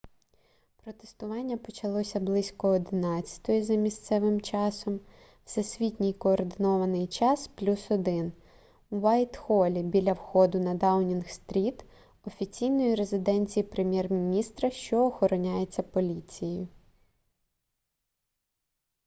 протестування 0.83 1.57
почалося 1.57 2.19
близько 2.19 2.69
11:00 2.75 3.61
за 3.61 3.75
місцевим 3.75 4.41
часом 4.41 4.99
всесвітній 5.45 6.13
координований 6.13 7.07
час 7.07 7.47
+ 7.47 7.91
1 7.91 8.31
в 8.89 9.05
уайтхолі 9.05 9.83
біля 9.83 10.13
входу 10.13 10.59
на 10.59 10.75
даунінг-стріт 10.75 11.83
офіційної 12.25 12.95
резиденції 12.95 13.63
прем'єр-міністра 13.63 14.69
що 14.71 15.05
охороняється 15.05 15.83
поліцією 15.83 16.67